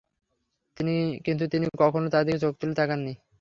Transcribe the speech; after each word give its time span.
কিন্তু 1.25 1.43
তিনি 1.53 1.65
কখনো 1.81 2.07
তার 2.13 2.23
দিকে 2.25 2.39
চোখ 2.43 2.53
তুলে 2.59 2.73
তাকান 2.75 2.99
নি। 3.05 3.13